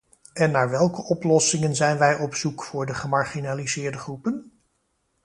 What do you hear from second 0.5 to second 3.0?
naar welke oplossingen zijn wij op zoek voor de